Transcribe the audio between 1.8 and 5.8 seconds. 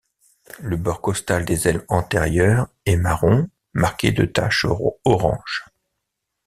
antérieures est marron marqué de taches orange.